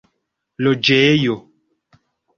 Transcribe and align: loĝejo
loĝejo 0.63 1.37